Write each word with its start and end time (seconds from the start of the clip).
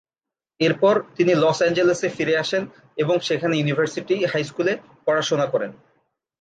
এরপর 0.59 0.95
তিনি 1.15 1.31
লস 1.35 1.57
অ্যাঞ্জেলেসে 1.61 2.07
ফিরে 2.09 2.35
আসেন 2.37 2.63
এবং 2.97 3.15
সেখানে 3.19 3.53
ইউনিভার্সিটি 3.57 4.15
হাই 4.25 4.43
স্কুলে 4.43 4.73
পড়াশোনা 5.05 5.45
করেন। 5.45 5.71